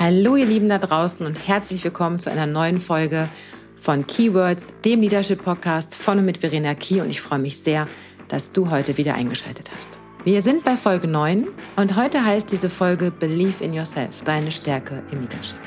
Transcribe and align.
Hallo 0.00 0.36
ihr 0.36 0.46
Lieben 0.46 0.68
da 0.68 0.78
draußen 0.78 1.26
und 1.26 1.48
herzlich 1.48 1.82
willkommen 1.82 2.20
zu 2.20 2.30
einer 2.30 2.46
neuen 2.46 2.78
Folge 2.78 3.28
von 3.74 4.06
Keywords, 4.06 4.74
dem 4.84 5.00
Leadership 5.00 5.42
Podcast 5.42 5.96
von 5.96 6.20
und 6.20 6.24
mit 6.24 6.38
Verena 6.38 6.74
Key 6.74 7.00
und 7.00 7.10
ich 7.10 7.20
freue 7.20 7.40
mich 7.40 7.58
sehr, 7.58 7.88
dass 8.28 8.52
du 8.52 8.70
heute 8.70 8.96
wieder 8.96 9.16
eingeschaltet 9.16 9.72
hast. 9.74 9.98
Wir 10.22 10.40
sind 10.40 10.62
bei 10.62 10.76
Folge 10.76 11.08
9 11.08 11.48
und 11.74 11.96
heute 11.96 12.24
heißt 12.24 12.52
diese 12.52 12.70
Folge 12.70 13.10
Believe 13.10 13.64
in 13.64 13.74
Yourself, 13.74 14.22
deine 14.22 14.52
Stärke 14.52 15.02
im 15.10 15.22
Leadership. 15.22 15.58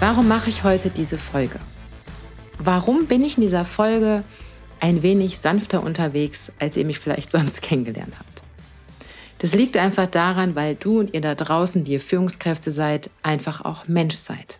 Warum 0.00 0.28
mache 0.28 0.48
ich 0.48 0.64
heute 0.64 0.88
diese 0.88 1.18
Folge? 1.18 1.60
Warum 2.58 3.04
bin 3.04 3.22
ich 3.22 3.36
in 3.36 3.42
dieser 3.42 3.66
Folge 3.66 4.24
ein 4.80 5.02
wenig 5.02 5.38
sanfter 5.38 5.82
unterwegs, 5.82 6.52
als 6.58 6.76
ihr 6.76 6.84
mich 6.84 6.98
vielleicht 6.98 7.30
sonst 7.32 7.62
kennengelernt 7.62 8.14
habt. 8.18 8.42
Das 9.38 9.54
liegt 9.54 9.76
einfach 9.76 10.06
daran, 10.06 10.54
weil 10.54 10.74
du 10.74 11.00
und 11.00 11.12
ihr 11.12 11.20
da 11.20 11.34
draußen, 11.34 11.84
die 11.84 11.92
ihr 11.92 12.00
Führungskräfte 12.00 12.70
seid, 12.70 13.10
einfach 13.22 13.64
auch 13.64 13.86
Mensch 13.86 14.16
seid. 14.16 14.58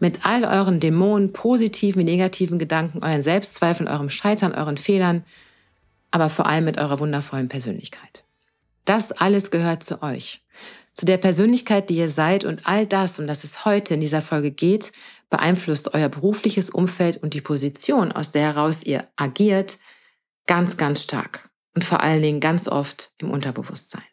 Mit 0.00 0.26
all 0.26 0.44
euren 0.44 0.80
Dämonen, 0.80 1.32
positiven 1.32 2.04
negativen 2.04 2.58
Gedanken, 2.58 3.02
euren 3.02 3.22
Selbstzweifeln, 3.22 3.88
eurem 3.88 4.10
Scheitern, 4.10 4.52
euren 4.52 4.76
Fehlern, 4.76 5.24
aber 6.10 6.28
vor 6.28 6.46
allem 6.46 6.64
mit 6.64 6.78
eurer 6.78 6.98
wundervollen 6.98 7.48
Persönlichkeit. 7.48 8.24
Das 8.84 9.12
alles 9.12 9.50
gehört 9.50 9.82
zu 9.84 10.02
euch, 10.02 10.42
zu 10.92 11.06
der 11.06 11.16
Persönlichkeit, 11.16 11.88
die 11.88 11.96
ihr 11.96 12.08
seid 12.08 12.44
und 12.44 12.66
all 12.66 12.86
das, 12.86 13.18
um 13.18 13.26
das 13.26 13.44
es 13.44 13.64
heute 13.64 13.94
in 13.94 14.00
dieser 14.00 14.22
Folge 14.22 14.50
geht, 14.50 14.92
beeinflusst 15.32 15.94
euer 15.94 16.10
berufliches 16.10 16.70
Umfeld 16.70 17.20
und 17.22 17.32
die 17.32 17.40
Position, 17.40 18.12
aus 18.12 18.30
der 18.30 18.42
heraus 18.42 18.84
ihr 18.84 19.08
agiert, 19.16 19.78
ganz, 20.46 20.76
ganz 20.76 21.02
stark 21.02 21.50
und 21.74 21.84
vor 21.84 22.02
allen 22.02 22.20
Dingen 22.20 22.38
ganz 22.38 22.68
oft 22.68 23.12
im 23.16 23.30
Unterbewusstsein. 23.30 24.04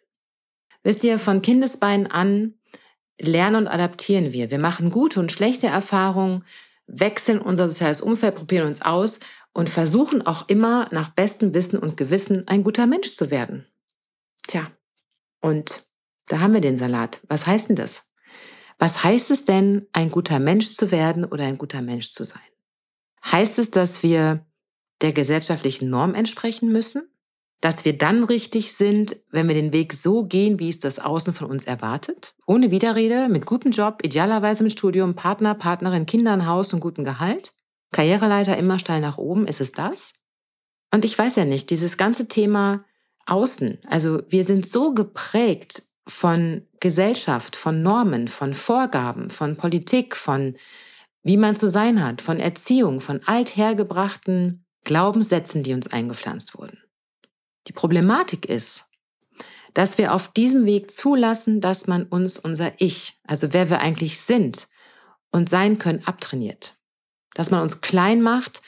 Wisst 0.81 1.03
ihr, 1.03 1.19
von 1.19 1.41
Kindesbeinen 1.41 2.07
an 2.07 2.53
lernen 3.19 3.57
und 3.57 3.67
adaptieren 3.67 4.31
wir. 4.31 4.49
Wir 4.49 4.59
machen 4.59 4.91
gute 4.91 5.19
und 5.19 5.33
schlechte 5.33 5.67
Erfahrungen, 5.67 6.45
wechseln 6.87 7.39
unser 7.39 7.67
soziales 7.67 7.99
Umfeld, 7.99 8.35
probieren 8.35 8.67
uns 8.67 8.81
aus 8.81 9.19
und 9.51 9.69
versuchen 9.69 10.25
auch 10.25 10.47
immer 10.47 10.87
nach 10.91 11.09
bestem 11.09 11.53
Wissen 11.53 11.77
und 11.79 11.97
Gewissen 11.97 12.47
ein 12.47 12.63
guter 12.63 12.87
Mensch 12.87 13.13
zu 13.13 13.29
werden. 13.29 13.67
Tja, 14.47 14.71
und 15.41 15.83
da 16.27 16.39
haben 16.39 16.53
wir 16.53 16.61
den 16.61 16.77
Salat. 16.77 17.19
Was 17.27 17.45
heißt 17.45 17.67
denn 17.67 17.75
das? 17.75 18.08
Was 18.79 19.03
heißt 19.03 19.29
es 19.31 19.43
denn, 19.43 19.87
ein 19.91 20.09
guter 20.09 20.39
Mensch 20.39 20.73
zu 20.73 20.89
werden 20.89 21.25
oder 21.25 21.43
ein 21.43 21.57
guter 21.57 21.81
Mensch 21.81 22.11
zu 22.11 22.23
sein? 22.23 22.41
Heißt 23.23 23.59
es, 23.59 23.71
dass 23.71 24.01
wir 24.03 24.45
der 25.01 25.11
gesellschaftlichen 25.11 25.89
Norm 25.89 26.15
entsprechen 26.15 26.71
müssen? 26.71 27.03
Dass 27.61 27.83
wir 27.83 27.97
dann 27.97 28.23
richtig 28.23 28.73
sind, 28.73 29.17
wenn 29.31 29.49
wir 29.49 29.55
den 29.55 29.73
Weg 29.73 29.91
so 29.91 30.23
gehen, 30.23 30.59
wie 30.59 30.69
es 30.69 30.79
das 30.79 30.97
Außen 30.97 31.33
von 31.33 31.47
uns 31.47 31.65
erwartet? 31.65 32.35
Ohne 32.47 32.71
Widerrede, 32.71 33.27
mit 33.27 33.45
gutem 33.45 33.71
Job, 33.71 33.99
idealerweise 34.01 34.63
mit 34.63 34.71
Studium, 34.71 35.13
Partner, 35.13 35.55
Partnerin, 35.55 36.05
Kindern, 36.05 36.47
Haus 36.47 36.73
und 36.73 36.79
gutem 36.79 37.03
Gehalt? 37.03 37.53
Karriereleiter 37.91 38.55
immer 38.55 38.79
steil 38.79 39.01
nach 39.01 39.17
oben, 39.17 39.45
ist 39.45 39.59
es 39.59 39.73
das? 39.73 40.13
Und 40.93 41.03
ich 41.03 41.17
weiß 41.19 41.35
ja 41.35 41.43
nicht, 41.43 41.69
dieses 41.69 41.97
ganze 41.97 42.29
Thema 42.29 42.85
Außen, 43.25 43.79
also 43.87 44.21
wir 44.29 44.45
sind 44.45 44.67
so 44.67 44.93
geprägt 44.93 45.83
von 46.07 46.67
Gesellschaft, 46.79 47.55
von 47.55 47.83
Normen, 47.83 48.27
von 48.27 48.53
Vorgaben, 48.53 49.29
von 49.29 49.55
Politik, 49.55 50.15
von 50.15 50.55
wie 51.23 51.37
man 51.37 51.55
zu 51.55 51.69
sein 51.69 52.03
hat, 52.03 52.21
von 52.21 52.39
Erziehung, 52.39 53.01
von 53.01 53.21
althergebrachten 53.25 54.65
Glaubenssätzen, 54.83 55.63
die 55.63 55.73
uns 55.73 55.91
eingepflanzt 55.91 56.57
wurden. 56.57 56.79
Die 57.67 57.73
Problematik 57.73 58.45
ist, 58.45 58.85
dass 59.73 59.97
wir 59.97 60.13
auf 60.13 60.31
diesem 60.31 60.65
Weg 60.65 60.91
zulassen, 60.91 61.61
dass 61.61 61.87
man 61.87 62.03
uns 62.03 62.37
unser 62.37 62.71
Ich, 62.79 63.19
also 63.27 63.53
wer 63.53 63.69
wir 63.69 63.81
eigentlich 63.81 64.19
sind 64.19 64.67
und 65.31 65.49
sein 65.49 65.77
können, 65.77 66.05
abtrainiert. 66.05 66.75
Dass 67.35 67.51
man 67.51 67.61
uns 67.61 67.81
klein 67.81 68.21
macht, 68.21 68.61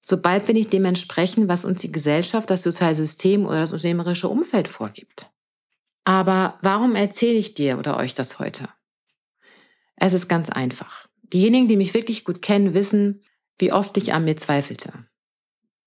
sobald 0.00 0.46
wir 0.46 0.54
nicht 0.54 0.72
dem 0.72 0.86
entsprechen, 0.86 1.48
was 1.48 1.64
uns 1.64 1.82
die 1.82 1.92
Gesellschaft, 1.92 2.48
das 2.48 2.62
soziale 2.62 2.94
System 2.94 3.44
oder 3.44 3.60
das 3.60 3.72
unternehmerische 3.72 4.28
Umfeld 4.28 4.68
vorgibt. 4.68 5.30
Aber 6.08 6.58
warum 6.62 6.94
erzähle 6.94 7.36
ich 7.36 7.52
dir 7.52 7.78
oder 7.78 7.98
euch 7.98 8.14
das 8.14 8.38
heute? 8.38 8.66
Es 9.94 10.14
ist 10.14 10.26
ganz 10.26 10.48
einfach. 10.48 11.06
Diejenigen, 11.34 11.68
die 11.68 11.76
mich 11.76 11.92
wirklich 11.92 12.24
gut 12.24 12.40
kennen, 12.40 12.72
wissen, 12.72 13.20
wie 13.58 13.74
oft 13.74 13.94
ich 13.98 14.14
an 14.14 14.24
mir 14.24 14.34
zweifelte. 14.38 14.90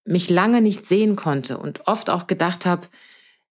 Mich 0.05 0.29
lange 0.29 0.61
nicht 0.61 0.85
sehen 0.85 1.15
konnte 1.15 1.57
und 1.57 1.87
oft 1.87 2.11
auch 2.11 2.27
gedacht 2.27 2.67
habe, 2.67 2.87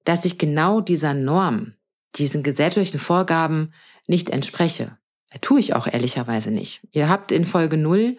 dass 0.04 0.24
ich 0.24 0.38
genau 0.38 0.80
dieser 0.80 1.12
Norm, 1.12 1.74
diesen 2.14 2.44
gesellschaftlichen 2.44 3.00
Vorgaben 3.00 3.72
nicht 4.06 4.30
entspreche. 4.30 4.96
Tue 5.40 5.58
ich 5.58 5.74
auch 5.74 5.88
ehrlicherweise 5.88 6.52
nicht. 6.52 6.86
Ihr 6.92 7.08
habt 7.08 7.32
in 7.32 7.46
Folge 7.46 7.78
0 7.78 8.16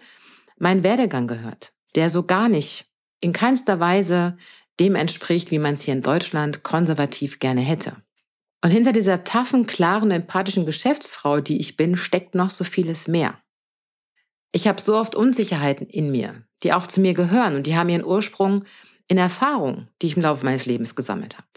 meinen 0.58 0.84
Werdegang 0.84 1.26
gehört, 1.26 1.72
der 1.94 2.10
so 2.10 2.24
gar 2.24 2.50
nicht, 2.50 2.84
in 3.18 3.32
keinster 3.32 3.80
Weise 3.80 4.36
dem 4.78 4.94
entspricht, 4.94 5.50
wie 5.50 5.58
man 5.58 5.72
es 5.72 5.80
hier 5.80 5.94
in 5.94 6.02
Deutschland 6.02 6.62
konservativ 6.62 7.38
gerne 7.38 7.62
hätte. 7.62 7.96
Und 8.64 8.70
hinter 8.70 8.92
dieser 8.92 9.24
taffen, 9.24 9.66
klaren, 9.66 10.10
empathischen 10.10 10.66
Geschäftsfrau, 10.66 11.40
die 11.40 11.58
ich 11.58 11.76
bin, 11.76 11.96
steckt 11.96 12.34
noch 12.34 12.50
so 12.50 12.64
vieles 12.64 13.08
mehr. 13.08 13.38
Ich 14.52 14.68
habe 14.68 14.80
so 14.80 14.96
oft 14.96 15.14
Unsicherheiten 15.14 15.86
in 15.86 16.10
mir, 16.10 16.42
die 16.62 16.72
auch 16.72 16.86
zu 16.86 17.00
mir 17.00 17.14
gehören 17.14 17.56
und 17.56 17.66
die 17.66 17.76
haben 17.76 17.88
ihren 17.88 18.04
Ursprung 18.04 18.64
in 19.08 19.18
Erfahrungen, 19.18 19.90
die 20.00 20.06
ich 20.06 20.16
im 20.16 20.22
Laufe 20.22 20.44
meines 20.44 20.66
Lebens 20.66 20.94
gesammelt 20.94 21.38
habe. 21.38 21.48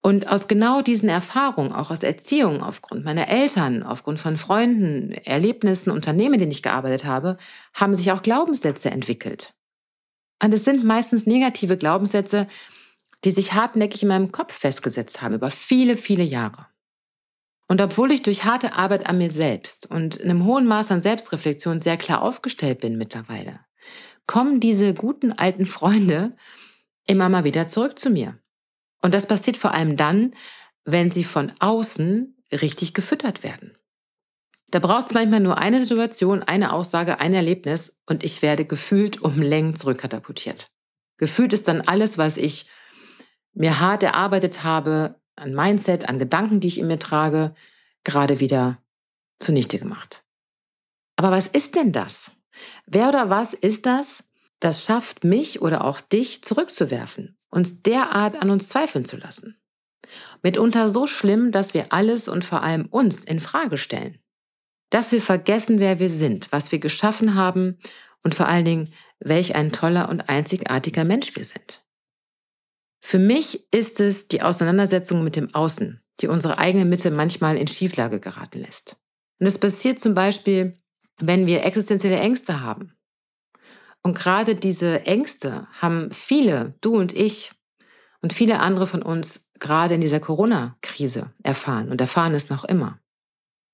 Und 0.00 0.30
aus 0.30 0.48
genau 0.48 0.80
diesen 0.80 1.08
Erfahrungen, 1.08 1.72
auch 1.72 1.90
aus 1.90 2.02
Erziehung, 2.02 2.62
aufgrund 2.62 3.04
meiner 3.04 3.28
Eltern, 3.28 3.82
aufgrund 3.82 4.20
von 4.20 4.36
Freunden, 4.36 5.10
Erlebnissen, 5.12 5.90
Unternehmen, 5.90 6.34
in 6.34 6.40
denen 6.40 6.52
ich 6.52 6.62
gearbeitet 6.62 7.04
habe, 7.04 7.36
haben 7.74 7.94
sich 7.94 8.12
auch 8.12 8.22
Glaubenssätze 8.22 8.90
entwickelt. 8.90 9.54
Und 10.42 10.54
es 10.54 10.64
sind 10.64 10.84
meistens 10.84 11.26
negative 11.26 11.76
Glaubenssätze, 11.76 12.46
die 13.24 13.30
sich 13.30 13.52
hartnäckig 13.52 14.02
in 14.02 14.08
meinem 14.08 14.32
Kopf 14.32 14.52
festgesetzt 14.52 15.22
haben 15.22 15.34
über 15.34 15.50
viele, 15.50 15.96
viele 15.96 16.22
Jahre. 16.22 16.66
Und 17.68 17.80
obwohl 17.80 18.12
ich 18.12 18.22
durch 18.22 18.44
harte 18.44 18.74
Arbeit 18.74 19.06
an 19.06 19.18
mir 19.18 19.30
selbst 19.30 19.90
und 19.90 20.16
in 20.16 20.30
einem 20.30 20.44
hohen 20.44 20.66
Maß 20.66 20.90
an 20.90 21.02
Selbstreflexion 21.02 21.82
sehr 21.82 21.98
klar 21.98 22.22
aufgestellt 22.22 22.80
bin 22.80 22.96
mittlerweile, 22.96 23.60
kommen 24.26 24.60
diese 24.60 24.94
guten 24.94 25.32
alten 25.32 25.66
Freunde 25.66 26.34
immer 27.06 27.28
mal 27.28 27.44
wieder 27.44 27.66
zurück 27.66 27.98
zu 27.98 28.10
mir. 28.10 28.38
Und 29.02 29.14
das 29.14 29.26
passiert 29.26 29.56
vor 29.56 29.72
allem 29.72 29.96
dann, 29.96 30.34
wenn 30.84 31.10
sie 31.10 31.24
von 31.24 31.52
außen 31.58 32.36
richtig 32.52 32.94
gefüttert 32.94 33.42
werden. 33.42 33.76
Da 34.70 34.80
braucht 34.80 35.06
es 35.06 35.14
manchmal 35.14 35.40
nur 35.40 35.58
eine 35.58 35.80
Situation, 35.80 36.42
eine 36.42 36.72
Aussage, 36.72 37.20
ein 37.20 37.32
Erlebnis 37.32 37.98
und 38.06 38.22
ich 38.22 38.42
werde 38.42 38.64
gefühlt 38.64 39.22
um 39.22 39.40
Längen 39.40 39.74
zurückkatapultiert. 39.74 40.66
Gefühlt 41.16 41.52
ist 41.52 41.68
dann 41.68 41.82
alles, 41.82 42.18
was 42.18 42.36
ich 42.36 42.68
mir 43.58 43.80
hart 43.80 44.04
erarbeitet 44.04 44.62
habe, 44.62 45.16
an 45.34 45.52
Mindset, 45.52 46.08
an 46.08 46.18
Gedanken, 46.18 46.60
die 46.60 46.68
ich 46.68 46.78
in 46.78 46.86
mir 46.86 46.98
trage, 46.98 47.54
gerade 48.04 48.40
wieder 48.40 48.78
zunichte 49.40 49.78
gemacht. 49.78 50.22
Aber 51.16 51.32
was 51.32 51.48
ist 51.48 51.74
denn 51.74 51.92
das? 51.92 52.30
Wer 52.86 53.08
oder 53.08 53.30
was 53.30 53.54
ist 53.54 53.86
das, 53.86 54.30
das 54.60 54.84
schafft 54.84 55.24
mich 55.24 55.60
oder 55.60 55.84
auch 55.84 56.00
dich 56.00 56.42
zurückzuwerfen, 56.42 57.36
uns 57.50 57.82
derart 57.82 58.40
an 58.40 58.50
uns 58.50 58.68
zweifeln 58.68 59.04
zu 59.04 59.16
lassen? 59.16 59.60
Mitunter 60.42 60.88
so 60.88 61.06
schlimm, 61.06 61.50
dass 61.50 61.74
wir 61.74 61.92
alles 61.92 62.28
und 62.28 62.44
vor 62.44 62.62
allem 62.62 62.86
uns 62.86 63.24
in 63.24 63.40
Frage 63.40 63.76
stellen. 63.76 64.18
Dass 64.90 65.10
wir 65.10 65.20
vergessen, 65.20 65.80
wer 65.80 65.98
wir 65.98 66.10
sind, 66.10 66.50
was 66.52 66.70
wir 66.70 66.78
geschaffen 66.78 67.34
haben 67.34 67.78
und 68.22 68.36
vor 68.36 68.46
allen 68.46 68.64
Dingen, 68.64 68.92
welch 69.18 69.56
ein 69.56 69.72
toller 69.72 70.08
und 70.08 70.28
einzigartiger 70.28 71.04
Mensch 71.04 71.34
wir 71.34 71.44
sind. 71.44 71.82
Für 73.00 73.18
mich 73.18 73.72
ist 73.72 74.00
es 74.00 74.28
die 74.28 74.42
Auseinandersetzung 74.42 75.24
mit 75.24 75.36
dem 75.36 75.54
Außen, 75.54 76.00
die 76.20 76.28
unsere 76.28 76.58
eigene 76.58 76.84
Mitte 76.84 77.10
manchmal 77.10 77.56
in 77.56 77.66
Schieflage 77.66 78.20
geraten 78.20 78.60
lässt. 78.60 78.96
Und 79.38 79.46
es 79.46 79.58
passiert 79.58 79.98
zum 79.98 80.14
Beispiel, 80.14 80.78
wenn 81.20 81.46
wir 81.46 81.64
existenzielle 81.64 82.18
Ängste 82.18 82.60
haben. 82.60 82.92
Und 84.02 84.16
gerade 84.16 84.54
diese 84.54 85.06
Ängste 85.06 85.66
haben 85.80 86.10
viele, 86.12 86.74
du 86.80 86.96
und 86.96 87.12
ich 87.16 87.52
und 88.20 88.32
viele 88.32 88.60
andere 88.60 88.86
von 88.86 89.02
uns 89.02 89.48
gerade 89.58 89.94
in 89.94 90.00
dieser 90.00 90.20
Corona-Krise 90.20 91.32
erfahren 91.42 91.90
und 91.90 92.00
erfahren 92.00 92.34
es 92.34 92.48
noch 92.48 92.64
immer. 92.64 93.00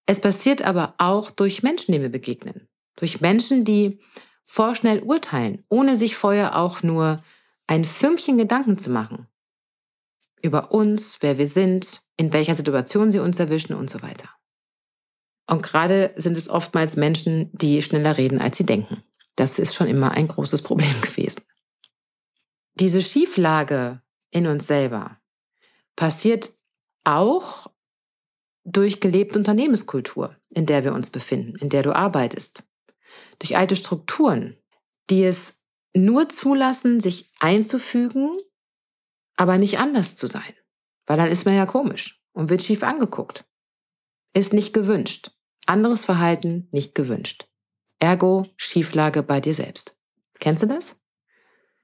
Es 0.06 0.20
passiert 0.20 0.62
aber 0.62 0.94
auch 0.99 1.31
durch 1.31 1.62
Menschen, 1.62 1.93
denen 1.93 2.03
wir 2.03 2.11
begegnen. 2.11 2.69
Durch 2.97 3.20
Menschen, 3.20 3.65
die 3.65 4.00
vorschnell 4.43 5.00
urteilen, 5.00 5.65
ohne 5.69 5.97
sich 5.97 6.17
vorher 6.17 6.56
auch 6.56 6.82
nur 6.82 7.23
ein 7.67 7.85
Fünkchen 7.85 8.39
Gedanken 8.39 8.79
zu 8.79 8.91
machen 8.91 9.29
über 10.43 10.73
uns, 10.73 11.19
wer 11.21 11.39
wir 11.39 11.49
sind, 11.49 12.03
in 12.17 12.33
welcher 12.33 12.55
Situation 12.55 13.11
sie 13.11 13.19
uns 13.19 13.39
erwischen 13.39 13.75
und 13.75 13.89
so 13.89 14.03
weiter. 14.03 14.29
Und 15.49 15.63
gerade 15.63 16.13
sind 16.17 16.37
es 16.37 16.49
oftmals 16.49 16.97
Menschen, 16.97 17.51
die 17.53 17.83
schneller 17.83 18.17
reden, 18.19 18.41
als 18.41 18.59
sie 18.59 18.67
denken. 18.67 19.03
Das 19.37 19.59
ist 19.59 19.75
schon 19.75 19.89
immer 19.89 20.13
ein 20.13 20.29
großes 20.29 20.63
Problem 20.63 21.01
gewesen. 21.01 21.43
Diese 22.75 23.03
Schieflage 23.03 24.03
in 24.35 24.47
uns 24.49 24.67
selber, 24.67 25.19
passiert 25.97 26.51
auch 27.05 27.69
durch 28.65 29.01
gelebte 29.01 29.39
Unternehmenskultur, 29.39 30.37
in 30.51 30.67
der 30.67 30.85
wir 30.85 30.93
uns 30.93 31.09
befinden, 31.11 31.57
in 31.57 31.69
der 31.69 31.83
du 31.83 31.95
arbeitest. 31.95 32.65
Durch 33.39 33.57
alte 33.57 33.77
Strukturen, 33.77 34.57
die 35.09 35.25
es 35.25 35.63
nur 35.94 36.29
zulassen, 36.29 37.00
sich 37.00 37.31
einzufügen, 37.41 38.38
aber 39.37 39.58
nicht 39.58 39.79
anders 39.79 40.14
zu 40.14 40.26
sein. 40.26 40.55
Weil 41.06 41.17
dann 41.17 41.31
ist 41.31 41.44
man 41.44 41.55
ja 41.55 41.67
komisch 41.67 42.23
und 42.32 42.50
wird 42.50 42.62
schief 42.62 42.82
angeguckt. 42.82 43.44
Ist 44.32 44.52
nicht 44.52 44.73
gewünscht. 44.73 45.31
Anderes 45.67 46.05
Verhalten 46.05 46.69
nicht 46.73 46.94
gewünscht. 46.94 47.46
Ergo 48.00 48.46
Schieflage 48.56 49.23
bei 49.23 49.41
dir 49.41 49.55
selbst. 49.55 49.96
Kennst 50.41 50.62
du 50.62 50.67
das? 50.67 51.00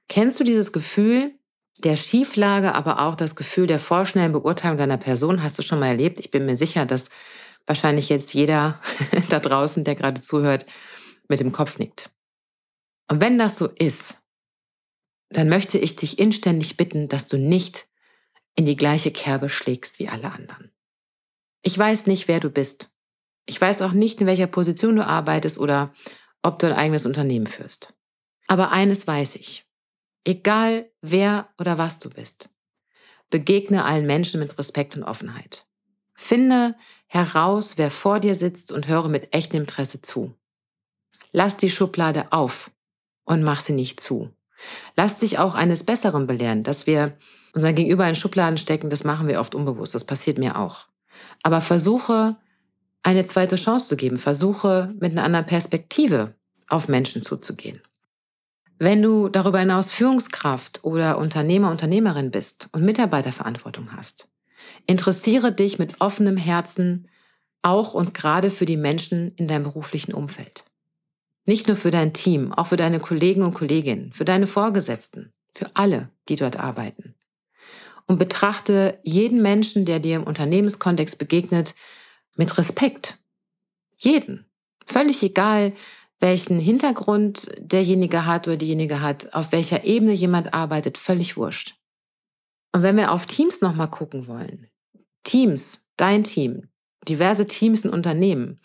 Kennst 0.07 0.39
du 0.39 0.43
dieses 0.43 0.71
Gefühl 0.73 1.33
der 1.77 1.95
Schieflage, 1.95 2.75
aber 2.75 3.01
auch 3.01 3.15
das 3.15 3.35
Gefühl 3.35 3.65
der 3.65 3.79
vorschnellen 3.79 4.33
Beurteilung 4.33 4.77
deiner 4.77 4.97
Person? 4.97 5.41
Hast 5.41 5.57
du 5.57 5.63
schon 5.63 5.79
mal 5.79 5.87
erlebt? 5.87 6.19
Ich 6.19 6.29
bin 6.29 6.45
mir 6.45 6.57
sicher, 6.57 6.85
dass 6.85 7.09
wahrscheinlich 7.65 8.09
jetzt 8.09 8.33
jeder 8.33 8.79
da 9.29 9.39
draußen, 9.39 9.83
der 9.83 9.95
gerade 9.95 10.21
zuhört, 10.21 10.65
mit 11.27 11.39
dem 11.39 11.51
Kopf 11.51 11.79
nickt. 11.79 12.09
Und 13.11 13.19
wenn 13.19 13.37
das 13.37 13.57
so 13.57 13.67
ist, 13.67 14.23
dann 15.27 15.49
möchte 15.49 15.77
ich 15.77 15.97
dich 15.97 16.17
inständig 16.17 16.77
bitten, 16.77 17.09
dass 17.09 17.27
du 17.27 17.37
nicht 17.37 17.89
in 18.55 18.65
die 18.65 18.77
gleiche 18.77 19.11
Kerbe 19.11 19.49
schlägst 19.49 19.99
wie 19.99 20.07
alle 20.07 20.31
anderen. 20.31 20.71
Ich 21.61 21.77
weiß 21.77 22.07
nicht, 22.07 22.29
wer 22.29 22.39
du 22.39 22.49
bist. 22.49 22.89
Ich 23.47 23.59
weiß 23.59 23.81
auch 23.81 23.91
nicht, 23.91 24.21
in 24.21 24.27
welcher 24.27 24.47
Position 24.47 24.95
du 24.95 25.05
arbeitest 25.05 25.57
oder 25.57 25.91
ob 26.41 26.59
du 26.59 26.67
ein 26.67 26.73
eigenes 26.73 27.05
Unternehmen 27.05 27.47
führst. 27.47 27.93
Aber 28.47 28.71
eines 28.71 29.05
weiß 29.05 29.35
ich. 29.35 29.65
Egal 30.23 30.89
wer 31.01 31.49
oder 31.59 31.77
was 31.77 31.99
du 31.99 32.09
bist, 32.09 32.49
begegne 33.29 33.83
allen 33.83 34.05
Menschen 34.05 34.39
mit 34.39 34.57
Respekt 34.57 34.95
und 34.95 35.03
Offenheit. 35.03 35.65
Finde 36.15 36.77
heraus, 37.07 37.77
wer 37.77 37.91
vor 37.91 38.21
dir 38.21 38.35
sitzt 38.35 38.71
und 38.71 38.87
höre 38.87 39.09
mit 39.09 39.35
echtem 39.35 39.59
Interesse 39.59 39.99
zu. 39.99 40.33
Lass 41.33 41.57
die 41.57 41.69
Schublade 41.69 42.31
auf 42.31 42.71
und 43.23 43.43
mach 43.43 43.61
sie 43.61 43.73
nicht 43.73 43.99
zu. 43.99 44.29
Lass 44.95 45.19
dich 45.19 45.39
auch 45.39 45.55
eines 45.55 45.83
Besseren 45.83 46.27
belehren, 46.27 46.63
dass 46.63 46.87
wir 46.87 47.17
unseren 47.53 47.75
Gegenüber 47.75 48.07
in 48.07 48.15
Schubladen 48.15 48.57
stecken, 48.57 48.89
das 48.89 49.03
machen 49.03 49.27
wir 49.27 49.39
oft 49.39 49.55
unbewusst, 49.55 49.95
das 49.95 50.03
passiert 50.03 50.37
mir 50.37 50.57
auch. 50.57 50.87
Aber 51.43 51.61
versuche 51.61 52.37
eine 53.03 53.25
zweite 53.25 53.55
Chance 53.55 53.89
zu 53.89 53.97
geben, 53.97 54.17
versuche 54.17 54.93
mit 54.99 55.11
einer 55.11 55.23
anderen 55.23 55.45
Perspektive 55.45 56.35
auf 56.69 56.87
Menschen 56.87 57.21
zuzugehen. 57.21 57.81
Wenn 58.77 59.01
du 59.01 59.29
darüber 59.29 59.59
hinaus 59.59 59.91
Führungskraft 59.91 60.83
oder 60.83 61.17
Unternehmer, 61.17 61.69
Unternehmerin 61.69 62.31
bist 62.31 62.69
und 62.71 62.83
Mitarbeiterverantwortung 62.83 63.95
hast, 63.95 64.29
interessiere 64.87 65.51
dich 65.51 65.77
mit 65.77 66.01
offenem 66.01 66.37
Herzen 66.37 67.07
auch 67.61 67.93
und 67.93 68.13
gerade 68.13 68.49
für 68.49 68.65
die 68.65 68.77
Menschen 68.77 69.35
in 69.35 69.47
deinem 69.47 69.63
beruflichen 69.63 70.13
Umfeld. 70.13 70.65
Nicht 71.45 71.67
nur 71.67 71.75
für 71.75 71.91
dein 71.91 72.13
Team, 72.13 72.53
auch 72.53 72.67
für 72.67 72.77
deine 72.77 72.99
Kollegen 72.99 73.41
und 73.41 73.53
Kolleginnen, 73.53 74.11
für 74.13 74.25
deine 74.25 74.47
Vorgesetzten, 74.47 75.33
für 75.53 75.75
alle, 75.75 76.09
die 76.29 76.35
dort 76.35 76.59
arbeiten. 76.59 77.15
Und 78.05 78.19
betrachte 78.19 78.99
jeden 79.03 79.41
Menschen, 79.41 79.85
der 79.85 79.99
dir 79.99 80.17
im 80.17 80.23
Unternehmenskontext 80.23 81.17
begegnet, 81.17 81.73
mit 82.35 82.57
Respekt. 82.57 83.17
Jeden. 83.97 84.45
Völlig 84.85 85.23
egal, 85.23 85.73
welchen 86.19 86.59
Hintergrund 86.59 87.47
derjenige 87.57 88.25
hat 88.25 88.47
oder 88.47 88.57
diejenige 88.57 89.01
hat, 89.01 89.33
auf 89.33 89.51
welcher 89.51 89.83
Ebene 89.83 90.13
jemand 90.13 90.53
arbeitet, 90.53 90.97
völlig 90.97 91.35
wurscht. 91.37 91.75
Und 92.73 92.83
wenn 92.83 92.97
wir 92.97 93.11
auf 93.11 93.25
Teams 93.25 93.61
nochmal 93.61 93.89
gucken 93.89 94.27
wollen, 94.27 94.67
Teams, 95.23 95.85
dein 95.97 96.23
Team, 96.23 96.69
diverse 97.07 97.47
Teams 97.47 97.83
in 97.83 97.89
Unternehmen, 97.89 98.59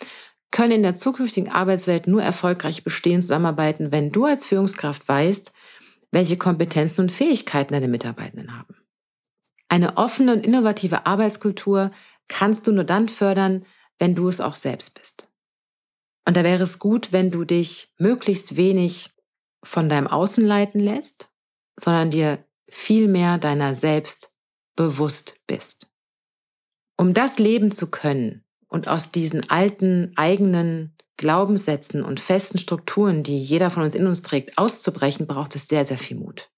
können 0.50 0.72
in 0.72 0.82
der 0.82 0.96
zukünftigen 0.96 1.50
Arbeitswelt 1.50 2.06
nur 2.06 2.22
erfolgreich 2.22 2.84
bestehen, 2.84 3.22
zusammenarbeiten, 3.22 3.92
wenn 3.92 4.10
du 4.10 4.24
als 4.24 4.44
Führungskraft 4.44 5.06
weißt, 5.08 5.52
welche 6.12 6.36
Kompetenzen 6.36 7.02
und 7.02 7.12
Fähigkeiten 7.12 7.72
deine 7.72 7.88
Mitarbeitenden 7.88 8.56
haben. 8.56 8.76
Eine 9.68 9.96
offene 9.96 10.32
und 10.32 10.46
innovative 10.46 11.06
Arbeitskultur 11.06 11.90
kannst 12.28 12.66
du 12.66 12.72
nur 12.72 12.84
dann 12.84 13.08
fördern, 13.08 13.66
wenn 13.98 14.14
du 14.14 14.28
es 14.28 14.40
auch 14.40 14.54
selbst 14.54 14.94
bist. 14.94 15.28
Und 16.26 16.36
da 16.36 16.44
wäre 16.44 16.62
es 16.62 16.78
gut, 16.78 17.12
wenn 17.12 17.30
du 17.30 17.44
dich 17.44 17.92
möglichst 17.98 18.56
wenig 18.56 19.10
von 19.62 19.88
deinem 19.88 20.06
Außen 20.06 20.44
leiten 20.44 20.80
lässt, 20.80 21.30
sondern 21.78 22.10
dir 22.10 22.44
viel 22.68 23.08
mehr 23.08 23.38
deiner 23.38 23.74
selbst 23.74 24.34
bewusst 24.74 25.40
bist. 25.46 25.88
Um 26.96 27.14
das 27.14 27.38
leben 27.38 27.70
zu 27.70 27.90
können, 27.90 28.45
und 28.68 28.88
aus 28.88 29.12
diesen 29.12 29.48
alten 29.50 30.12
eigenen 30.16 30.96
Glaubenssätzen 31.16 32.04
und 32.04 32.20
festen 32.20 32.58
Strukturen, 32.58 33.22
die 33.22 33.38
jeder 33.38 33.70
von 33.70 33.82
uns 33.82 33.94
in 33.94 34.06
uns 34.06 34.22
trägt, 34.22 34.58
auszubrechen, 34.58 35.26
braucht 35.26 35.54
es 35.54 35.68
sehr, 35.68 35.84
sehr 35.84 35.98
viel 35.98 36.16
Mut. 36.16 36.50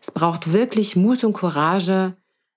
Es 0.00 0.10
braucht 0.10 0.52
wirklich 0.52 0.96
Mut 0.96 1.24
und 1.24 1.32
Courage, 1.32 2.16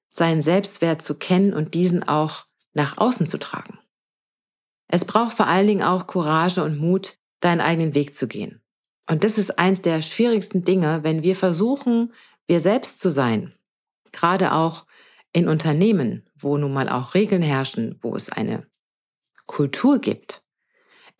seinen 0.10 0.42
Selbstwert 0.42 1.02
zu 1.02 1.16
kennen 1.16 1.54
und 1.54 1.74
diesen 1.74 2.04
auch 2.04 2.46
nach 2.74 2.98
außen 2.98 3.26
zu 3.26 3.38
tragen. 3.38 3.80
Es 4.88 5.06
braucht 5.06 5.36
vor 5.36 5.48
allen 5.48 5.68
Dingen 5.68 5.84
auch 5.84 6.06
Courage 6.06 6.64
und 6.64 6.78
Mut, 6.78 7.18
deinen 7.40 7.62
eigenen 7.62 7.96
Weg 7.96 8.14
zu 8.16 8.28
gehen. 8.28 8.62
Und 9.10 9.24
das 9.24 9.38
ist 9.38 9.60
eins 9.60 9.82
der 9.82 10.02
schwierigsten 10.02 10.64
Dinge, 10.64 11.04
wenn 11.04 11.24
wir 11.24 11.36
versuchen, 11.36 12.14
wir 12.48 12.60
selbst 12.60 13.00
zu 13.00 13.10
sein. 13.10 13.54
Gerade 14.12 14.54
auch 14.54 14.86
in 15.34 15.48
Unternehmen, 15.48 16.30
wo 16.38 16.58
nun 16.58 16.74
mal 16.74 16.88
auch 16.88 17.16
Regeln 17.16 17.42
herrschen, 17.42 18.00
wo 18.02 18.16
es 18.16 18.30
eine 18.30 18.68
Kultur 19.46 20.00
gibt, 20.00 20.44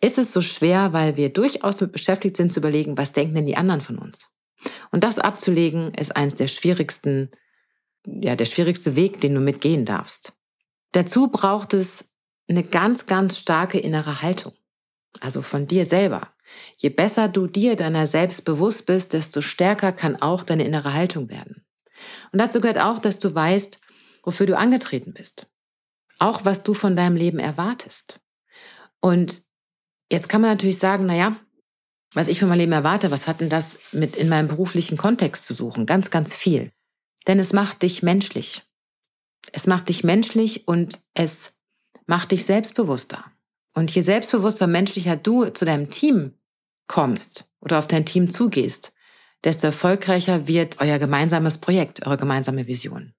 ist 0.00 0.18
es 0.18 0.32
so 0.32 0.40
schwer, 0.40 0.92
weil 0.92 1.16
wir 1.16 1.32
durchaus 1.32 1.80
mit 1.80 1.92
beschäftigt 1.92 2.36
sind 2.36 2.52
zu 2.52 2.60
überlegen, 2.60 2.96
was 2.96 3.12
denken 3.12 3.34
denn 3.34 3.46
die 3.46 3.56
anderen 3.56 3.80
von 3.80 3.98
uns? 3.98 4.30
Und 4.90 5.04
das 5.04 5.18
abzulegen 5.18 5.92
ist 5.94 6.16
eines 6.16 6.36
der 6.36 6.48
schwierigsten, 6.48 7.30
ja, 8.06 8.36
der 8.36 8.44
schwierigste 8.44 8.96
Weg, 8.96 9.20
den 9.20 9.34
du 9.34 9.40
mitgehen 9.40 9.84
darfst. 9.84 10.32
Dazu 10.92 11.28
braucht 11.28 11.74
es 11.74 12.14
eine 12.48 12.62
ganz, 12.62 13.06
ganz 13.06 13.38
starke 13.38 13.78
innere 13.78 14.22
Haltung. 14.22 14.52
Also 15.20 15.42
von 15.42 15.66
dir 15.66 15.86
selber. 15.86 16.28
Je 16.76 16.90
besser 16.90 17.28
du 17.28 17.46
dir 17.46 17.76
deiner 17.76 18.06
selbst 18.06 18.44
bewusst 18.44 18.86
bist, 18.86 19.12
desto 19.12 19.40
stärker 19.40 19.92
kann 19.92 20.20
auch 20.20 20.42
deine 20.42 20.64
innere 20.64 20.92
Haltung 20.92 21.30
werden. 21.30 21.64
Und 22.32 22.40
dazu 22.40 22.60
gehört 22.60 22.80
auch, 22.80 22.98
dass 22.98 23.18
du 23.18 23.34
weißt, 23.34 23.78
wofür 24.24 24.46
du 24.46 24.56
angetreten 24.56 25.12
bist. 25.12 25.46
Auch 26.18 26.44
was 26.44 26.62
du 26.62 26.74
von 26.74 26.96
deinem 26.96 27.16
Leben 27.16 27.38
erwartest. 27.38 28.20
Und 29.00 29.42
jetzt 30.10 30.28
kann 30.28 30.40
man 30.40 30.50
natürlich 30.50 30.78
sagen, 30.78 31.06
naja, 31.06 31.36
was 32.14 32.28
ich 32.28 32.38
von 32.38 32.48
meinem 32.48 32.58
Leben 32.58 32.72
erwarte, 32.72 33.10
was 33.10 33.26
hat 33.26 33.40
denn 33.40 33.48
das 33.48 33.92
mit 33.92 34.16
in 34.16 34.28
meinem 34.28 34.48
beruflichen 34.48 34.96
Kontext 34.96 35.44
zu 35.44 35.52
suchen? 35.52 35.84
Ganz, 35.84 36.10
ganz 36.10 36.32
viel. 36.32 36.70
Denn 37.26 37.38
es 37.38 37.52
macht 37.52 37.82
dich 37.82 38.02
menschlich. 38.02 38.62
Es 39.52 39.66
macht 39.66 39.88
dich 39.88 40.04
menschlich 40.04 40.66
und 40.68 41.00
es 41.14 41.54
macht 42.06 42.30
dich 42.30 42.44
selbstbewusster. 42.44 43.24
Und 43.74 43.90
je 43.92 44.02
selbstbewusster, 44.02 44.66
menschlicher 44.66 45.16
du 45.16 45.46
zu 45.46 45.64
deinem 45.64 45.90
Team 45.90 46.38
kommst 46.86 47.44
oder 47.60 47.78
auf 47.78 47.88
dein 47.88 48.06
Team 48.06 48.30
zugehst, 48.30 48.94
desto 49.42 49.66
erfolgreicher 49.66 50.46
wird 50.46 50.80
euer 50.80 50.98
gemeinsames 50.98 51.58
Projekt, 51.58 52.06
eure 52.06 52.16
gemeinsame 52.16 52.66
Vision. 52.66 53.12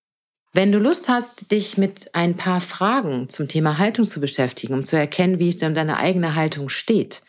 Wenn 0.58 0.72
du 0.72 0.80
Lust 0.80 1.10
hast, 1.10 1.52
dich 1.52 1.78
mit 1.78 2.16
ein 2.16 2.38
paar 2.38 2.62
Fragen 2.62 3.28
zum 3.28 3.50
Thema 3.50 3.78
Haltung 3.78 4.06
zu 4.06 4.22
beschäftigen, 4.22 4.74
um 4.74 4.86
zu 4.86 4.96
erkennen, 4.96 5.38
wie 5.38 5.50
es 5.50 5.62
um 5.62 5.74
deine 5.74 5.98
eigene 5.98 6.36
Haltung 6.36 6.70
steht, 6.70 7.24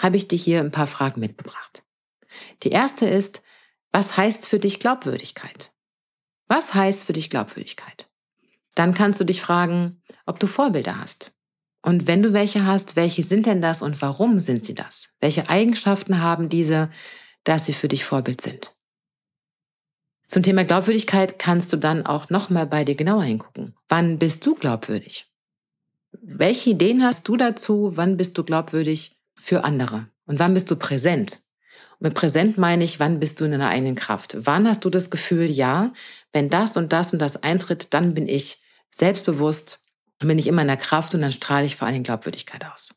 habe 0.00 0.16
ich 0.16 0.26
dir 0.26 0.38
hier 0.38 0.60
ein 0.60 0.70
paar 0.70 0.86
Fragen 0.86 1.20
mitgebracht. 1.20 1.82
Die 2.62 2.70
erste 2.70 3.06
ist, 3.06 3.42
was 3.90 4.16
heißt 4.16 4.46
für 4.46 4.58
dich 4.58 4.78
Glaubwürdigkeit? 4.78 5.70
Was 6.48 6.72
heißt 6.72 7.04
für 7.04 7.12
dich 7.12 7.28
Glaubwürdigkeit? 7.28 8.08
Dann 8.74 8.94
kannst 8.94 9.20
du 9.20 9.24
dich 9.24 9.42
fragen, 9.42 10.00
ob 10.24 10.40
du 10.40 10.46
Vorbilder 10.46 10.98
hast. 10.98 11.30
Und 11.82 12.06
wenn 12.06 12.22
du 12.22 12.32
welche 12.32 12.64
hast, 12.64 12.96
welche 12.96 13.22
sind 13.22 13.44
denn 13.44 13.60
das 13.60 13.82
und 13.82 14.00
warum 14.00 14.40
sind 14.40 14.64
sie 14.64 14.74
das? 14.74 15.10
Welche 15.20 15.50
Eigenschaften 15.50 16.22
haben 16.22 16.48
diese, 16.48 16.88
dass 17.44 17.66
sie 17.66 17.74
für 17.74 17.88
dich 17.88 18.06
Vorbild 18.06 18.40
sind? 18.40 18.71
Zum 20.32 20.42
Thema 20.42 20.64
Glaubwürdigkeit 20.64 21.38
kannst 21.38 21.70
du 21.74 21.76
dann 21.76 22.06
auch 22.06 22.30
nochmal 22.30 22.66
bei 22.66 22.86
dir 22.86 22.94
genauer 22.94 23.22
hingucken. 23.22 23.74
Wann 23.90 24.18
bist 24.18 24.46
du 24.46 24.54
glaubwürdig? 24.54 25.26
Welche 26.22 26.70
Ideen 26.70 27.04
hast 27.04 27.28
du 27.28 27.36
dazu? 27.36 27.98
Wann 27.98 28.16
bist 28.16 28.38
du 28.38 28.42
glaubwürdig 28.42 29.20
für 29.34 29.62
andere? 29.62 30.08
Und 30.24 30.38
wann 30.38 30.54
bist 30.54 30.70
du 30.70 30.76
präsent? 30.76 31.42
Und 31.98 32.04
mit 32.06 32.14
präsent 32.14 32.56
meine 32.56 32.82
ich, 32.82 32.98
wann 32.98 33.20
bist 33.20 33.40
du 33.40 33.44
in 33.44 33.50
deiner 33.50 33.68
eigenen 33.68 33.94
Kraft? 33.94 34.34
Wann 34.38 34.66
hast 34.66 34.86
du 34.86 34.88
das 34.88 35.10
Gefühl, 35.10 35.50
ja, 35.50 35.92
wenn 36.32 36.48
das 36.48 36.78
und 36.78 36.94
das 36.94 37.12
und 37.12 37.18
das 37.18 37.42
eintritt, 37.42 37.92
dann 37.92 38.14
bin 38.14 38.26
ich 38.26 38.62
selbstbewusst, 38.90 39.84
dann 40.18 40.28
bin 40.28 40.38
ich 40.38 40.46
immer 40.46 40.62
in 40.62 40.68
der 40.68 40.78
Kraft 40.78 41.14
und 41.14 41.20
dann 41.20 41.32
strahle 41.32 41.66
ich 41.66 41.76
vor 41.76 41.88
allem 41.88 42.04
Glaubwürdigkeit 42.04 42.64
aus. 42.72 42.94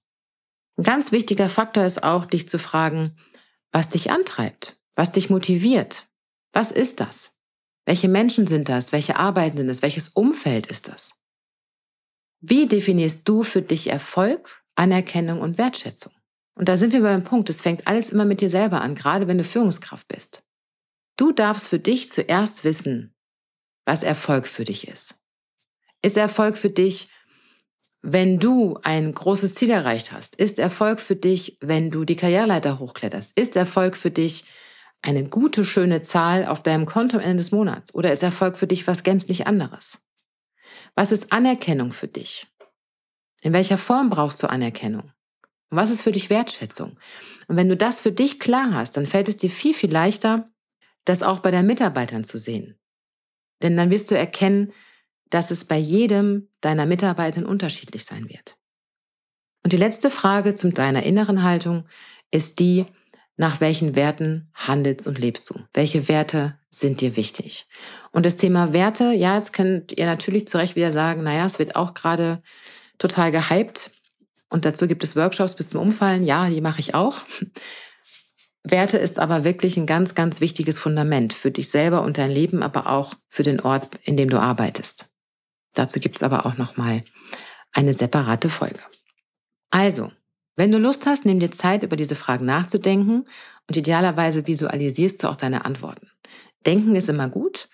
Ein 0.77 0.83
ganz 0.85 1.11
wichtiger 1.11 1.49
Faktor 1.49 1.83
ist 1.83 2.01
auch, 2.01 2.23
dich 2.23 2.47
zu 2.47 2.59
fragen, 2.59 3.13
was 3.73 3.89
dich 3.89 4.09
antreibt, 4.09 4.77
was 4.95 5.11
dich 5.11 5.29
motiviert, 5.29 6.05
was 6.55 6.71
ist 6.71 7.01
das? 7.01 7.37
Welche 7.85 8.07
Menschen 8.07 8.47
sind 8.47 8.69
das? 8.69 8.91
Welche 8.91 9.17
Arbeiten 9.17 9.57
sind 9.57 9.69
es? 9.69 9.81
Welches 9.81 10.09
Umfeld 10.09 10.67
ist 10.67 10.87
das? 10.87 11.19
Wie 12.41 12.67
definierst 12.67 13.27
du 13.27 13.43
für 13.43 13.61
dich 13.61 13.89
Erfolg, 13.89 14.63
Anerkennung 14.75 15.41
und 15.41 15.57
Wertschätzung? 15.57 16.13
Und 16.57 16.69
da 16.69 16.77
sind 16.77 16.93
wir 16.93 17.01
beim 17.01 17.23
Punkt, 17.23 17.49
es 17.49 17.61
fängt 17.61 17.87
alles 17.87 18.09
immer 18.11 18.23
mit 18.23 18.39
dir 18.39 18.49
selber 18.49 18.81
an, 18.81 18.95
gerade 18.95 19.27
wenn 19.27 19.37
du 19.37 19.43
Führungskraft 19.43 20.07
bist. 20.07 20.43
Du 21.17 21.33
darfst 21.33 21.67
für 21.67 21.79
dich 21.79 22.09
zuerst 22.09 22.63
wissen, 22.63 23.13
was 23.85 24.03
Erfolg 24.03 24.47
für 24.47 24.63
dich 24.63 24.87
ist. 24.87 25.15
Ist 26.01 26.17
Erfolg 26.17 26.57
für 26.57 26.69
dich, 26.69 27.09
wenn 28.01 28.39
du 28.39 28.79
ein 28.83 29.13
großes 29.13 29.55
Ziel 29.55 29.71
erreicht 29.71 30.11
hast? 30.11 30.35
Ist 30.35 30.59
Erfolg 30.59 31.01
für 31.01 31.15
dich, 31.15 31.57
wenn 31.59 31.91
du 31.91 32.05
die 32.05 32.15
Karriereleiter 32.15 32.79
hochkletterst? 32.79 33.37
Ist 33.37 33.55
Erfolg 33.55 33.97
für 33.97 34.11
dich 34.11 34.45
eine 35.05 35.23
gute, 35.23 35.63
schöne 35.63 36.01
Zahl 36.01 36.45
auf 36.45 36.63
deinem 36.63 36.85
Konto 36.85 37.17
am 37.17 37.23
Ende 37.23 37.37
des 37.37 37.51
Monats? 37.51 37.93
Oder 37.93 38.11
ist 38.11 38.23
Erfolg 38.23 38.57
für 38.57 38.67
dich 38.67 38.87
was 38.87 39.03
gänzlich 39.03 39.45
anderes? 39.45 40.03
Was 40.95 41.11
ist 41.11 41.31
Anerkennung 41.31 41.91
für 41.91 42.07
dich? 42.07 42.47
In 43.41 43.53
welcher 43.53 43.77
Form 43.77 44.09
brauchst 44.09 44.41
du 44.41 44.49
Anerkennung? 44.49 45.11
Und 45.69 45.77
was 45.77 45.91
ist 45.91 46.01
für 46.01 46.11
dich 46.11 46.29
Wertschätzung? 46.29 46.97
Und 47.47 47.57
wenn 47.57 47.69
du 47.69 47.77
das 47.77 47.99
für 47.99 48.11
dich 48.11 48.39
klar 48.39 48.73
hast, 48.73 48.97
dann 48.97 49.05
fällt 49.05 49.29
es 49.29 49.37
dir 49.37 49.49
viel, 49.49 49.73
viel 49.73 49.91
leichter, 49.91 50.49
das 51.05 51.21
auch 51.21 51.39
bei 51.39 51.51
deinen 51.51 51.67
Mitarbeitern 51.67 52.23
zu 52.23 52.39
sehen. 52.39 52.79
Denn 53.61 53.77
dann 53.77 53.91
wirst 53.91 54.09
du 54.09 54.17
erkennen, 54.17 54.73
dass 55.29 55.51
es 55.51 55.65
bei 55.65 55.77
jedem 55.77 56.49
deiner 56.61 56.85
Mitarbeiter 56.85 57.47
unterschiedlich 57.47 58.05
sein 58.05 58.27
wird. 58.29 58.57
Und 59.63 59.73
die 59.73 59.77
letzte 59.77 60.09
Frage 60.09 60.55
zum 60.55 60.73
deiner 60.73 61.03
inneren 61.03 61.43
Haltung 61.43 61.87
ist 62.31 62.59
die, 62.59 62.85
nach 63.37 63.59
welchen 63.59 63.95
Werten 63.95 64.49
handelst 64.53 65.07
und 65.07 65.19
lebst 65.19 65.49
du? 65.49 65.59
Welche 65.73 66.07
Werte 66.07 66.57
sind 66.69 67.01
dir 67.01 67.15
wichtig? 67.15 67.67
Und 68.11 68.25
das 68.25 68.37
Thema 68.37 68.73
Werte, 68.73 69.11
ja, 69.11 69.35
jetzt 69.35 69.53
könnt 69.53 69.91
ihr 69.91 70.05
natürlich 70.05 70.47
zu 70.47 70.57
Recht 70.57 70.75
wieder 70.75 70.91
sagen, 70.91 71.23
naja, 71.23 71.45
es 71.45 71.59
wird 71.59 71.75
auch 71.75 71.93
gerade 71.93 72.41
total 72.97 73.31
gehypt. 73.31 73.91
Und 74.49 74.63
dazu 74.65 74.87
gibt 74.87 75.03
es 75.03 75.15
Workshops 75.15 75.55
bis 75.55 75.69
zum 75.69 75.81
Umfallen. 75.81 76.23
Ja, 76.23 76.49
die 76.49 76.61
mache 76.61 76.79
ich 76.79 76.95
auch. 76.95 77.17
Werte 78.63 78.97
ist 78.97 79.19
aber 79.19 79.43
wirklich 79.43 79.77
ein 79.77 79.85
ganz, 79.85 80.15
ganz 80.15 80.41
wichtiges 80.41 80.79
Fundament 80.79 81.33
für 81.33 81.51
dich 81.51 81.69
selber 81.69 82.01
und 82.01 82.17
dein 82.17 82.31
Leben, 82.31 82.63
aber 82.63 82.89
auch 82.89 83.13
für 83.27 83.43
den 83.43 83.59
Ort, 83.59 83.99
in 84.03 84.17
dem 84.17 84.29
du 84.29 84.39
arbeitest. 84.39 85.05
Dazu 85.73 85.99
gibt 85.99 86.17
es 86.17 86.23
aber 86.23 86.45
auch 86.45 86.57
nochmal 86.57 87.03
eine 87.73 87.93
separate 87.93 88.49
Folge. 88.49 88.79
Also, 89.69 90.11
wenn 90.55 90.71
du 90.71 90.77
Lust 90.77 91.05
hast, 91.05 91.25
nimm 91.25 91.39
dir 91.39 91.51
Zeit, 91.51 91.83
über 91.83 91.95
diese 91.95 92.15
Fragen 92.15 92.45
nachzudenken 92.45 93.25
und 93.67 93.77
idealerweise 93.77 94.47
visualisierst 94.47 95.23
du 95.23 95.27
auch 95.29 95.35
deine 95.35 95.65
Antworten. 95.65 96.07
Denken 96.65 96.95
ist 96.95 97.09
immer 97.09 97.29
gut, 97.29 97.67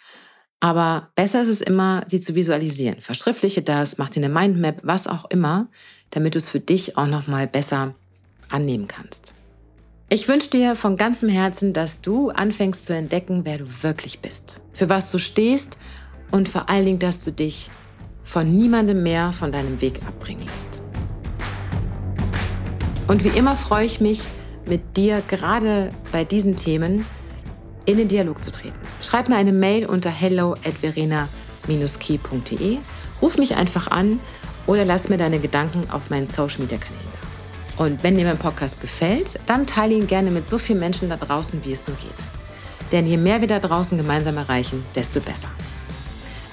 aber 0.59 1.09
besser 1.15 1.43
ist 1.43 1.49
es 1.49 1.61
immer, 1.61 2.03
sie 2.07 2.19
zu 2.19 2.35
visualisieren. 2.35 3.01
Verschriftliche 3.01 3.61
das, 3.61 3.97
mach 3.97 4.09
dir 4.09 4.23
eine 4.23 4.33
Mindmap, 4.33 4.79
was 4.83 5.07
auch 5.07 5.25
immer, 5.29 5.69
damit 6.11 6.35
du 6.35 6.39
es 6.39 6.49
für 6.49 6.59
dich 6.59 6.97
auch 6.97 7.07
nochmal 7.07 7.47
besser 7.47 7.95
annehmen 8.49 8.87
kannst. 8.87 9.33
Ich 10.09 10.27
wünsche 10.27 10.49
dir 10.49 10.75
von 10.75 10.97
ganzem 10.97 11.29
Herzen, 11.29 11.71
dass 11.71 12.01
du 12.01 12.31
anfängst 12.31 12.85
zu 12.85 12.93
entdecken, 12.93 13.41
wer 13.45 13.59
du 13.59 13.65
wirklich 13.81 14.19
bist, 14.19 14.59
für 14.73 14.89
was 14.89 15.09
du 15.09 15.19
stehst 15.19 15.79
und 16.31 16.49
vor 16.49 16.69
allen 16.69 16.85
Dingen, 16.85 16.99
dass 16.99 17.23
du 17.23 17.31
dich 17.31 17.69
von 18.23 18.55
niemandem 18.55 19.03
mehr 19.03 19.33
von 19.33 19.51
deinem 19.51 19.79
Weg 19.81 20.01
abbringen 20.05 20.45
lässt. 20.45 20.80
Und 23.11 23.23
wie 23.25 23.37
immer 23.37 23.57
freue 23.57 23.85
ich 23.85 23.99
mich, 23.99 24.21
mit 24.65 24.95
dir 24.95 25.21
gerade 25.27 25.91
bei 26.13 26.23
diesen 26.23 26.55
Themen 26.55 27.05
in 27.85 27.97
den 27.97 28.07
Dialog 28.07 28.41
zu 28.41 28.53
treten. 28.53 28.79
Schreib 29.01 29.27
mir 29.27 29.35
eine 29.35 29.51
Mail 29.51 29.85
unter 29.85 30.09
hello 30.09 30.53
at 30.53 30.75
verena-key.de, 30.79 32.77
ruf 33.21 33.37
mich 33.37 33.57
einfach 33.57 33.91
an 33.91 34.21
oder 34.65 34.85
lass 34.85 35.09
mir 35.09 35.17
deine 35.17 35.39
Gedanken 35.39 35.89
auf 35.91 36.09
meinen 36.09 36.27
Social 36.27 36.61
Media 36.61 36.77
Kanälen. 36.77 37.03
Und 37.75 38.01
wenn 38.01 38.15
dir 38.15 38.23
mein 38.23 38.37
Podcast 38.37 38.79
gefällt, 38.79 39.41
dann 39.45 39.67
teile 39.67 39.93
ihn 39.93 40.07
gerne 40.07 40.31
mit 40.31 40.47
so 40.47 40.57
vielen 40.57 40.79
Menschen 40.79 41.09
da 41.09 41.17
draußen, 41.17 41.65
wie 41.65 41.73
es 41.73 41.85
nur 41.87 41.97
geht. 41.97 42.13
Denn 42.93 43.07
je 43.07 43.17
mehr 43.17 43.41
wir 43.41 43.49
da 43.49 43.59
draußen 43.59 43.97
gemeinsam 43.97 44.37
erreichen, 44.37 44.85
desto 44.95 45.19
besser. 45.19 45.49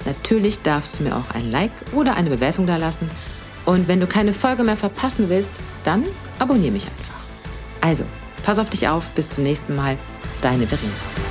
Natürlich 0.03 0.61
darfst 0.61 0.99
du 0.99 1.03
mir 1.03 1.15
auch 1.15 1.33
ein 1.33 1.51
Like 1.51 1.71
oder 1.93 2.15
eine 2.17 2.29
Bewertung 2.29 2.67
da 2.67 2.75
lassen. 2.75 3.09
Und 3.65 3.87
wenn 3.87 3.99
du 3.99 4.07
keine 4.07 4.33
Folge 4.33 4.63
mehr 4.63 4.77
verpassen 4.77 5.29
willst, 5.29 5.51
dann 5.83 6.05
abonniere 6.39 6.71
mich 6.71 6.85
einfach. 6.85 7.19
Also, 7.81 8.03
pass 8.43 8.59
auf 8.59 8.69
dich 8.69 8.87
auf, 8.87 9.09
bis 9.11 9.29
zum 9.29 9.43
nächsten 9.43 9.75
Mal. 9.75 9.97
Deine 10.41 10.65
Verena. 10.67 11.28